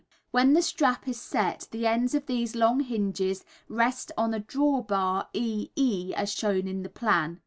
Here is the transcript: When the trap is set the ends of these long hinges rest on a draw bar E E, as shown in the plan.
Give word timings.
When 0.31 0.53
the 0.53 0.63
trap 0.63 1.07
is 1.07 1.21
set 1.21 1.67
the 1.69 1.85
ends 1.85 2.15
of 2.15 2.25
these 2.25 2.55
long 2.55 2.79
hinges 2.79 3.45
rest 3.69 4.11
on 4.17 4.33
a 4.33 4.39
draw 4.39 4.81
bar 4.81 5.27
E 5.31 5.69
E, 5.75 6.11
as 6.15 6.33
shown 6.33 6.67
in 6.67 6.81
the 6.81 6.89
plan. 6.89 7.37